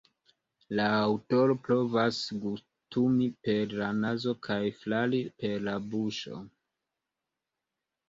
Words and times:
La 0.77 0.85
aŭtoro 1.01 1.55
provas 1.67 2.23
gustumi 2.47 3.29
per 3.51 3.77
la 3.83 3.93
nazo 4.01 4.37
kaj 4.51 4.61
flari 4.83 5.23
per 5.45 5.65
la 5.71 5.81
buŝo. 5.95 6.45